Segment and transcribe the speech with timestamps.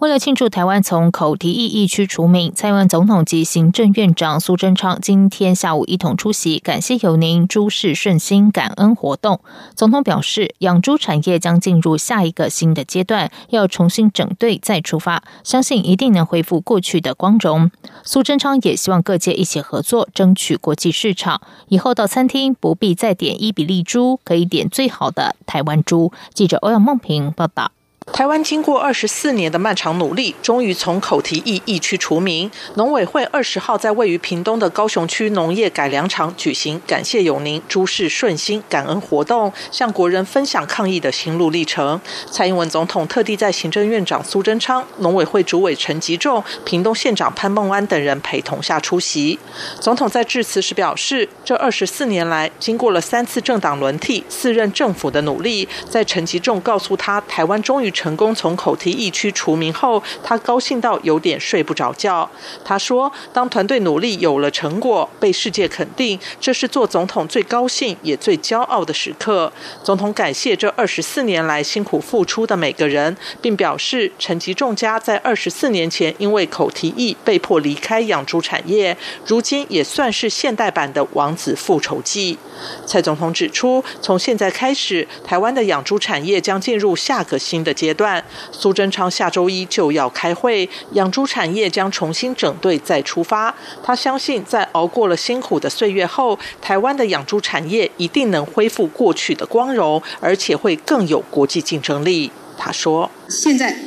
[0.00, 9.40] 为了庆祝台湾从口蹄疫疫区除名，蔡英文总统及行政院长苏贞昌今天下午一同出席感谢有您诸事顺心感恩活动。
[9.74, 17.70] 总统表示，养猪产业将进入下一个新的阶段，要重新整队再出发，相信一定能恢复过去的光荣。
[18.02, 21.42] 苏贞昌也希望各界一起合作，争取国际市场。
[21.68, 26.10] 以后到餐厅不必再点伊比利猪，可以点最好的台湾猪。
[26.32, 27.72] 记者欧阳梦平报道。
[28.12, 32.50] 台湾经过二十四年的漫长努力，终于从口蹄疫疫区除名。
[32.74, 42.00] 农委会二十号在位于屏东的高雄区农业改良场举行感谢有您诸事顺心感恩活动，向国人分享抗疫的心路历程。
[42.30, 49.38] 蔡英文总统特地在行政院长苏贞昌、农委会主委陈吉仲、屏东县长潘孟安等人陪同下出席。
[49.78, 57.90] 总统在致辞时表示，这二十四年来，经过了三次政党轮替、四任政府的努力，在陈吉仲告诉他台湾终于。
[58.00, 62.30] 成功从口蹄疫区除名后，他高兴到有点睡不着觉。
[62.64, 69.52] 他说：“当团队努力有了成果，被世界肯定，这是做总统最高兴也最骄傲的时刻。”
[69.84, 82.38] 总统感谢这二十四年来辛苦付出的每个人，并表示陈吉仲家在二十四年前因为口蹄疫被迫离开养猪产业，如今也算是现代版的王子复仇记。
[82.86, 87.74] 蔡总统指出，从现在开始，台湾的养猪产业将进入下个新的。
[87.80, 88.22] 阶段，
[88.52, 93.54] 苏贞昌下周一就要开会，养猪产业将重新整队再出发。
[93.82, 102.30] 他相信，在熬过了辛苦的岁月后，台湾的养猪产业一定能恢复过去的光荣，而且会更有国际竞争力。
[102.58, 103.78] 他说：“现在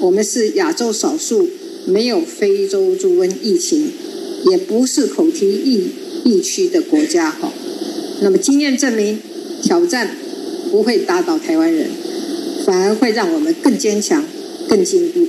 [0.00, 1.48] 我们是亚洲少数
[1.86, 3.92] 没有非洲猪瘟疫情，
[4.50, 5.92] 也不是口蹄疫
[6.24, 7.30] 疫区的国家。
[7.30, 7.48] 哈，
[8.22, 9.20] 那么经验证明，
[9.62, 10.16] 挑战
[10.72, 11.88] 不会打倒台湾人。”
[12.66, 14.24] 反而会让我们更坚强、
[14.68, 15.24] 更进步。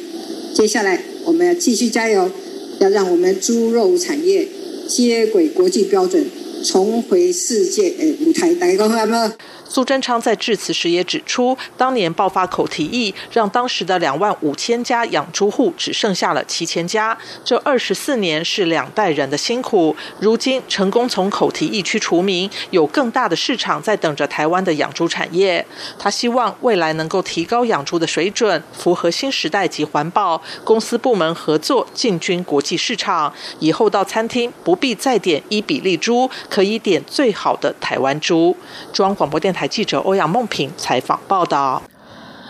[0.56, 2.32] 接下来，我们要继续加油，
[2.80, 4.48] 要让我们猪肉产业
[4.88, 6.26] 接轨国际标准，
[6.64, 8.56] 重回世界诶舞台。
[8.56, 9.36] 大家讲好吗？
[9.70, 17.18] 苏贞昌在致辞时也指出，当年爆发口蹄疫，让当时的两万五千家养猪户只剩下了七千家。
[17.44, 25.66] 这二十四年是两代人的辛苦，如今成功从口蹄疫区除名，有更大的市场在等着台湾的养猪产业。
[26.00, 33.34] 他希望未来能够提高养猪的水准，符合新时代及环保，公司部门合作进军国际市场。
[33.60, 38.56] 以后到餐厅不必再点伊比利猪，可以点最好的台湾猪。
[38.94, 39.57] 中央广播电。
[39.58, 41.82] 台记者欧阳梦平采访报道。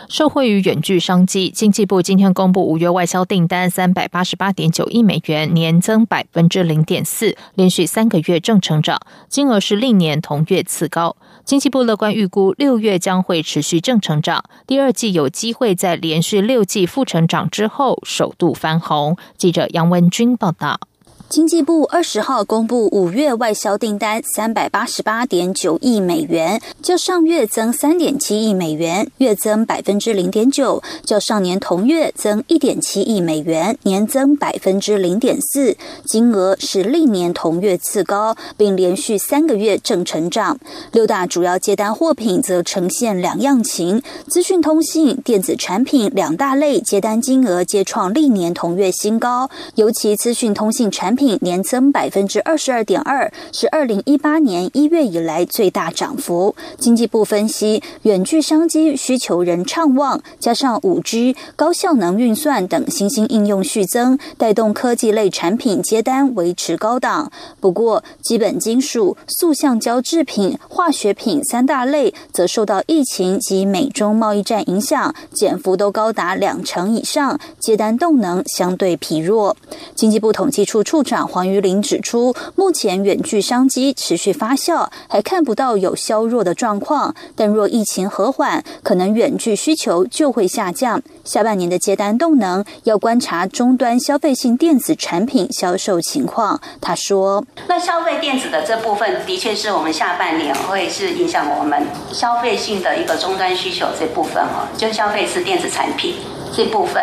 [0.09, 11.15] 受惠于远距商机，经济部今天公布五月外销订单三百八十八点九亿美元，年增百分之零点四，连续三个月正成长，金额是历年同月次高。
[11.45, 19.15] 经济部乐观预估，六月将会持续正成长，第二季有机会在连续六季负成长之后首度翻红。
[19.37, 20.81] 记者杨文君报道。
[21.29, 40.57] 经济部二十号公布五月外销订单三百八十八点九亿美元，较上月增三点七亿美元，月增百分之零点九；较上年同月增一点七亿美元，年增百分之零点四，金额是历年同月次高，并连续三个月正成长。
[40.93, 51.16] 六大主要接单货品则呈现两样情，资讯通信、电子产品两大类接单金额皆创历年同月新高，尤其资讯通信产。
[51.17, 56.55] 品年增百分之二十二点二，是二零一八年一月以来最大涨幅。
[56.77, 67.31] 经济部分析，远距商机需求仍畅旺，加上五 G、高效能运算等新兴应用续增，带动科技类产品接单维持高档。
[67.59, 79.57] 不过，基本金属、塑橡胶制品、化学品三大类则受到疫情及美中贸易战影响，减幅都高达两成以上，接单动能相对疲弱。
[79.95, 81.03] 经济部统计处处。
[81.07, 87.15] 长黄玉玲指出，目前远距商机持续发酵，还看不到有削弱的状况。
[87.33, 91.01] 但若疫情和缓，可能远距需求就会下降。
[91.23, 96.59] 下半年的接单动能要观察终端消费性电子产品销售情况。
[96.81, 101.81] 他说：“那消费电子的这部分，的确是我们下半年会是影响我们
[102.11, 106.15] 消费性的一个终端需求这部分哦，就消费是电子产品
[106.53, 107.01] 这部分，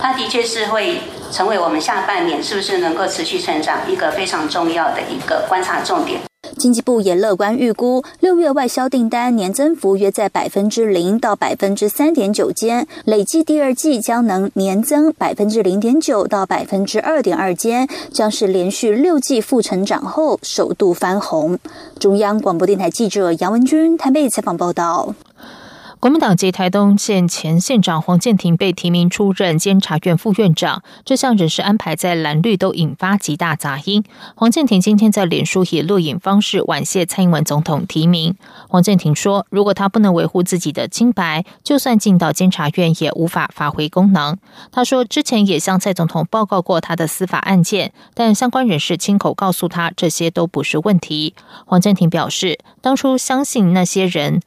[0.00, 0.96] 它的确是会。”
[1.32, 6.20] 成为我们下半年是不是能够持续成长一个非常重要的一个观察重点。
[6.58, 21.58] 经济部也乐观预估，六月外销订单年增幅约在百分之零到百分之三点九间，累计第二季将能年增百分之零点九到百分之二点二间，将是连续六季负成长后首度翻红。
[21.98, 25.14] 中央广播电台记者杨文君台北采访报道。
[26.02, 34.02] 国民党籍台东县前县长黄建庭被提名出任监察院副院长，这项人事安排在蓝绿都引发极大杂音。
[34.34, 38.34] 黄建庭今天在脸书以录影方式婉谢蔡英文总统提名。
[38.68, 44.36] 黄建庭说：“如果他不能维护自己的清白，就算进到监察院也无法发挥功能。”
[44.72, 54.40] 他说：“之前也向蔡总统报告过他的司法案件，但相关人士亲口告诉他这些都不是问题。”黄建庭表示：“当初相信那些人。”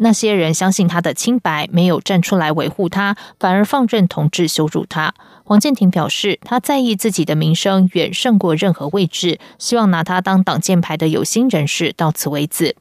[0.00, 5.14] 那些人相信他的清白，没有站出来维护他，反而放任同志羞辱他。
[5.44, 12.76] 黄建廷表示，他在意自己的名声远胜过任何位置，希望拿他当挡箭牌的有心人士到此为止。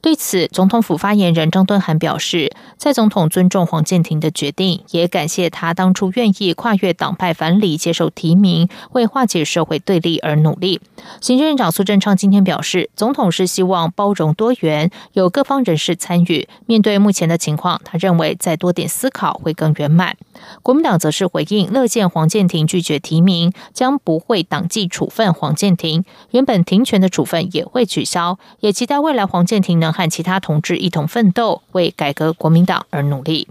[0.00, 10.80] 对此，总统府发言人张敦涵表示，蔡总统尊重黄建庭的决定，也感谢他当初愿意跨越党派反理接受提名，为化解社会对立而努力。
[11.20, 16.48] 行政院长苏贞昌今天表示，总统是希望包容多元，有各方人士参与。
[16.66, 20.16] 面对目前的情况，他认为再多点思考会更圆满。
[20.62, 29.67] 国民党则是回应，乐见黄建庭拒绝提名，将不会党纪处分黄建庭，原本停权的处分也会取消，也期待未来黄建庭。
[29.74, 33.48] 能和其他同志一同奋斗，为改革国民党而努力。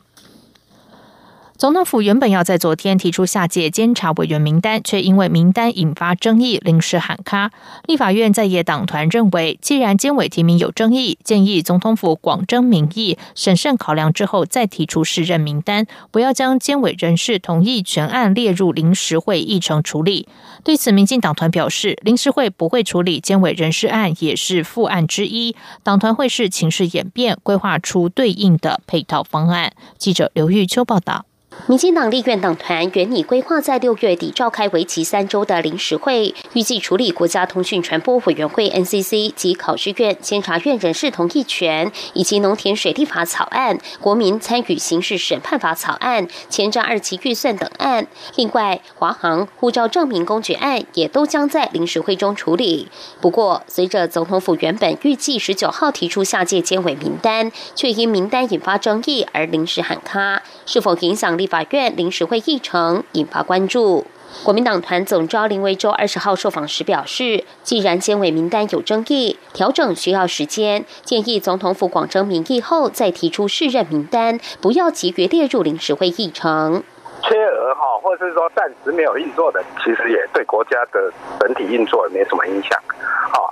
[1.58, 7.52] 总统府原本要在昨天提出下届监察委员名单，却因为名单引发争议，临时喊卡。
[7.88, 20.28] 立法院在野党团认为，既然监委提名有争议，建议总统府广征民意，审慎考量之后再提出试任名单，不要将监委人事同意全案列入临时会议程处理。
[20.64, 25.56] 对此，民进党团表示，临时会不会处理监委人事案，也是副案之一。
[25.82, 29.74] 党团会视情势演变，规划出对应的配套方案。
[29.98, 31.26] 记者刘玉秋报道。
[31.66, 48.08] 民进党立院党团原拟规划在六月底召开为期三周的临时会，预计处理国家通讯传播委员会 NCC 及考试院、监察院人事同意权，以及农田水利法草案、国民参与刑事审判法草案、前瞻二期预算等案。
[48.36, 52.88] 另外，华航护照证明公决案也都将在临时会中处理。
[53.20, 61.47] 不过，随着总统府原本预计十九号提出下届监委名单，却因名单引发争议而临时喊卡，是否影响立？
[61.48, 64.06] 法院临时会议程引发关注。
[64.44, 76.84] 国民党团总召林维洲二十号受访时表示，既然监委名单有争议，调整需要时间，建议总统府广征民意后再提出试任名单，不要急于列入临时会议程。
[77.24, 82.80] 缺额哈，或者是说暂时没有运作的，其实也对国家的整体运作没什么影响。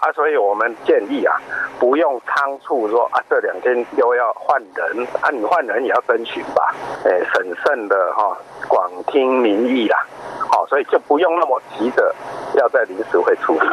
[0.02, 1.36] 啊，所以我们建议啊，
[1.80, 8.38] 不用仓促说啊，这两天又要换人啊，你换人也要遵循吧，哎，审慎的哈，
[8.68, 10.06] 广听民意啦。
[10.50, 12.14] 好，所以就不用那么急着
[12.56, 13.68] 要在临时会处理。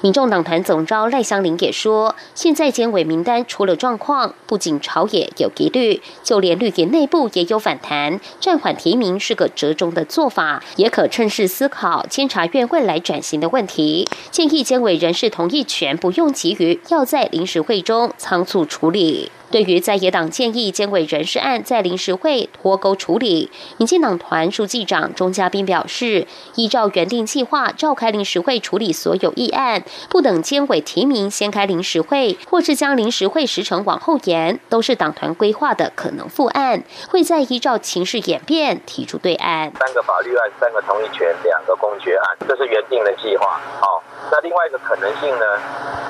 [0.00, 8.20] 民众党团总召赖香林也说，现在监委名单出了状况，不仅朝野有疑虑，就连绿营内部也有反弹。
[8.40, 14.08] 暂缓提名是个折中的做法，也可趁势思考监察院未来转型的问题。
[14.30, 19.30] 建议监委人事同意权不用急于要在临时会中仓促处理。
[19.56, 39.72] 对于在野党建议监委人事案在临时会脱钩处理，民进党团书记长钟嘉宾表示，依照原定计划召开临时会处理所有议案，不等监委提名先开临时会，或是将临时会时程往后延，都是党团规划的可能副案，会再依照情势演变提出对案。
[39.78, 43.58] 三个法律案，三个同意权，两个公决案，这是原定的计划。
[43.80, 45.46] 好，那另外一个可能性呢？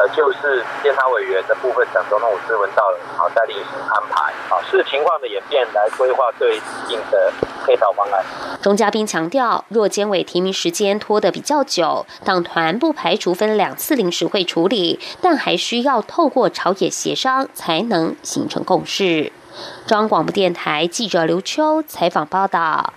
[0.00, 2.98] 呃，就是监察委员的部分等总统五质问到了。
[3.16, 3.30] 好。
[3.36, 6.56] 再另行安排，啊，视情况的演变来规划对
[6.88, 7.30] 应的
[7.66, 8.24] 配套方案。
[8.62, 19.30] 钟嘉宾强调，若监委提名时间拖得比较久，党团不排除分两次临时会处理，但还需要透过朝野协商才能形成共识。
[19.86, 22.94] 中央广播电台记者刘秋采访报道。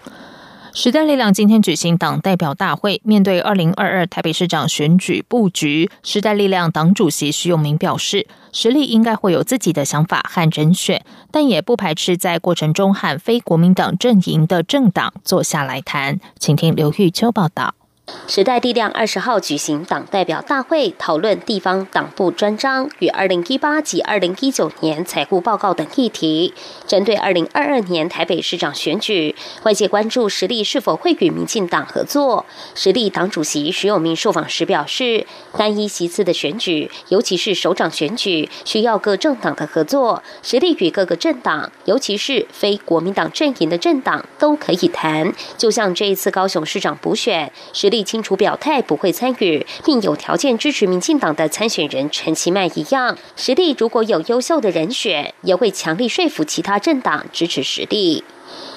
[0.71, 16.19] 时代力量今天举行党代表大会，面对二零二二台北市长选举布局，时代力量党主席徐永明表示，实力应该会有自己的想法和人选，但也不排斥在过程中和非国民党阵营的政党坐下来谈。
[16.37, 17.78] 请听刘玉秋报道。
[18.27, 26.53] 时代力量二十号举行党代表大会，讨论地方党部专章与二零一八及二零一九年财务报告等议题。
[26.87, 32.45] 针对二零二二年台北市长选举，外界关注实力是否会与民进党合作。
[32.75, 35.25] 实力党主席徐永明受访时表示，
[35.57, 40.21] 单一席次的选举，尤其是首长选举，需要各政党的合作。
[40.41, 45.33] 实力与各个政党，尤其是非国民党阵营的政党，都可以谈。
[45.57, 47.98] 就像这一次高雄市长补选，实力。
[48.03, 58.23] 清楚表态不会参与，并有条件支持民进党的参选人陈其迈一样，实力如果有优秀的人选，也会强力说服其他政党支持实力。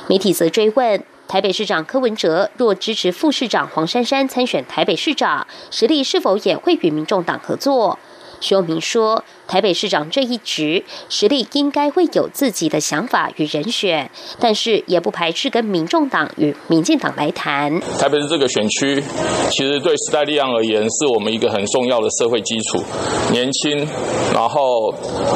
[0.09, 7.99] 媒体则追问，台北市长柯文哲若支持副市长黄珊珊参选台北市长，实力是否也会与民众党合作？
[8.41, 9.25] 徐永明说。
[9.47, 17.79] 台北市长这一职，实力应该会有自己的想法与人选，但是也不排斥跟民众党与民进党来谈。
[17.99, 19.03] 台北市这个选区，
[19.51, 22.83] 其实对时代力量而言，是我们一个很重要的社会基础，
[23.31, 23.87] 年轻，
[24.33, 24.89] 然后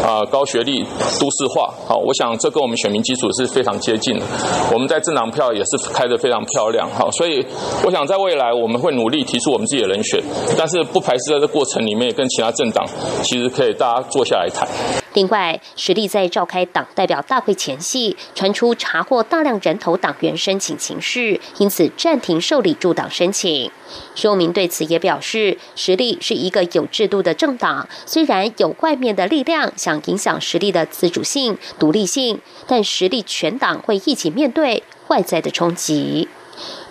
[0.03, 0.83] 啊高学历，
[1.21, 4.25] 都市化，好，我想这跟我们选民基础是非常接近的。
[4.73, 7.45] 我们在政党票也是开得非常漂亮，好，所以
[7.85, 10.23] 我想在未来我们会努力提出我们自己的人选，
[10.57, 12.87] 但是不排斥在这过程里面跟其他政党，
[13.23, 14.06] 其实可以大家。
[14.11, 14.69] 坐下来谈。
[15.15, 23.71] 另外，实力在召开党代表大会前夕，传出查获大量人头党员申请情事，因此暂停受理驻党申请。
[24.15, 36.29] 徐永明对此也表示，实力是一个有制度的政党，虽然有外面的力量想影响实力的自主性、独立性，但实力全党会一起面对外在的冲击。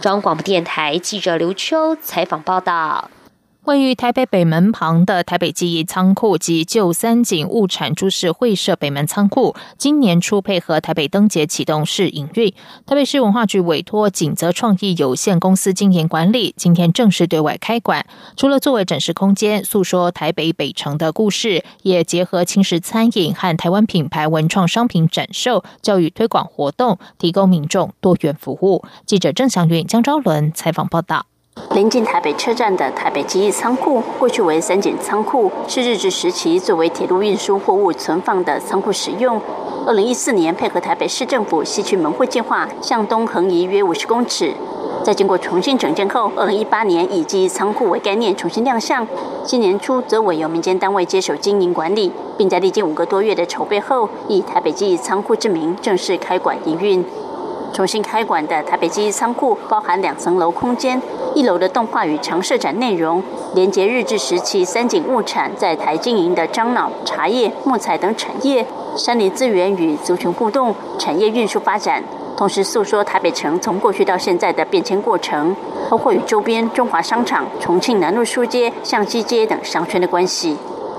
[0.02, 3.10] 中央广播电台记者刘秋采访报道。
[3.66, 12.54] 位于台北北门旁的台北记忆仓库及旧三井物产株式会社北门仓库，今年初配合台北灯节启动试营运。
[12.86, 18.06] 台北市文化局委托锦泽创意有限公司经营管理，今天正式对外开馆。
[18.38, 28.86] 除了作为展示空间，诉说台北北城的故事，也结合轻食餐饮和台湾品牌文创商品展售、教育推广活动，提供民众多元服务。
[29.08, 31.26] 记者郑祥云、江昭伦采访报道。
[31.76, 39.42] 临近台北车站的台北记忆仓库，过去为三井仓库，是日治时期作为铁路运输货物存放的仓库使用。
[39.86, 44.54] 二零一四年，配合台北市政府西区门户计划，向东横移约五十公尺。
[45.04, 49.06] 在经过重新整建后，二零一八年以记忆仓库为概念重新亮相。
[49.44, 57.04] 今年初，则委由民间单位接手经营管理，并在历经五个多月的筹备后，以台北记忆仓库之名正式开馆营运。
[57.74, 61.02] 重新开馆的台北记忆仓库包含两层楼空间。
[61.36, 63.22] 一楼的动画与常设展内容，
[63.54, 68.66] 连接日治时期三井物产在台经营的樟脑、茶叶、木材等产业，
[68.96, 72.02] 山林资源与族群互动，产业运输发展，
[72.38, 75.54] 同时诉说台北城从过去到现在的变迁过程，
[75.90, 80.56] 包括与周边中华商场、重庆南路书街、相机街等商圈的关系。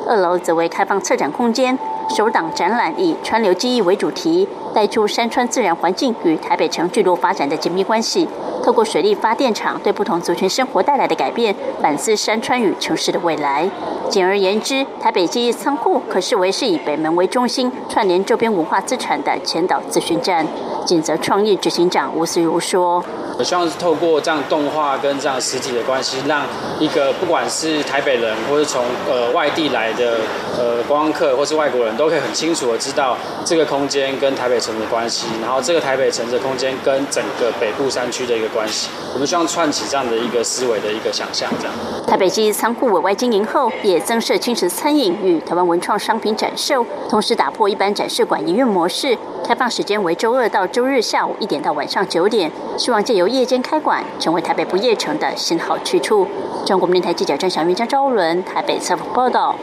[0.06, 1.78] 二楼则为开放策展空间，
[2.14, 8.28] 首档展览以川流记忆为主题， 带出山川自然环境与台北城聚落发展的紧密关系。
[8.62, 13.66] 透过水力发电厂对不同族群生活带来的改变，反思山川与城市的未来。
[14.10, 20.46] 简而言之，台北记忆仓库可视为是以北门为中心，串联周边文化资产的前导资讯站。
[20.86, 23.04] 锦泽创意执行长吴思如说
[23.36, 26.46] ：“我希望是透过这样动画跟这样实体的关系，让
[26.78, 30.18] 一个不管是台北人，或是从呃外地来的
[30.56, 38.88] 呃观光客，或是外国人都可以很清楚的知道这个空间跟台北城的关系，然后这个台北城的空间跟整个北部山区的一个关系。
[39.12, 41.74] 我们希望串起这样的一个思维的一个想象，这样。
[42.06, 50.64] 台北记忆仓库委外经营后，也增设轻食餐饮与台湾文创商品展售，同时打破一般展示馆营运模式，开放时间为周二到。
[50.76, 56.28] 周日下午一点到晚上九点，希望借由夜间开馆，成为台北不夜城的新好去处。
[56.66, 59.56] 中国电台记者郑祥云、张昭伦台北采访报道。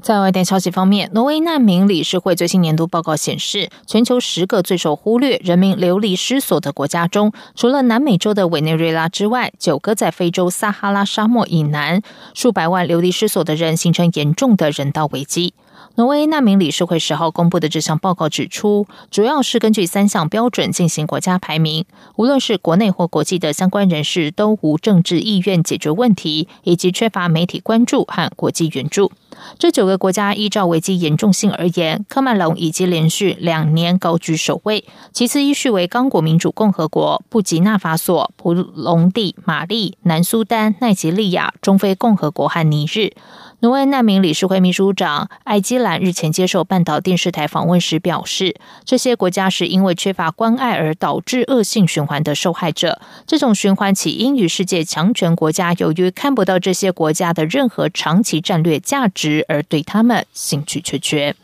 [0.00, 12.00] 在外电消息方面，挪威难民理事会最新年度报告显示，全球十个最受忽略、人民流离失所的国家中，除了南美洲的委内瑞拉之外，九个在非洲撒哈拉沙漠以南，
[12.34, 15.54] 数百万流离失所的人形成严重的人道危机。
[15.96, 21.84] 挪威难民理事会十号公布的这项报告指出，主要是根据三项标准进行国家排名。
[22.16, 29.12] 无论是国内或国际的相关人士，都无政治意愿解决问题，以及缺乏媒体关注和国际援助。
[29.58, 43.12] 这九个国家依照危机严重性而言，科曼隆已经连续两年高居首位，其次依序为刚果民主共和国、布吉纳法索、普隆地、马利、南苏丹、奈及利亚、中非共和国和尼日。
[43.62, 53.00] 挪威难民理事会秘书长艾基兰日前接受半岛电视台访问时表示，这些国家是因为缺乏关爱而导致恶性循环的受害者。
[53.24, 61.36] 这种循环起因于世界强权国家由于看不到这些国家的任何长期战略价值，而对他们兴趣缺缺。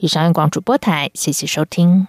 [0.00, 2.06] 以上央广主播台，谢谢收听。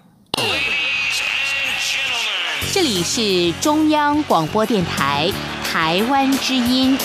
[2.74, 5.32] 这里是中央广播电台
[5.64, 6.98] 台湾之音。